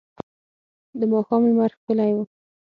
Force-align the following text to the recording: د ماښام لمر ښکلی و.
د 0.99 1.01
ماښام 1.11 1.41
لمر 1.49 1.71
ښکلی 1.77 2.11
و. 2.15 2.17